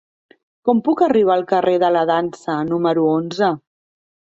Com 0.69 0.81
puc 0.87 1.03
arribar 1.09 1.35
al 1.37 1.45
carrer 1.53 1.75
de 1.85 1.93
la 1.95 2.03
Dansa 2.15 2.59
número 2.75 3.09
onze? 3.15 3.57